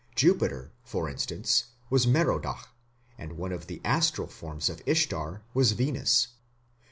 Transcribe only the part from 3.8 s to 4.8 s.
astral forms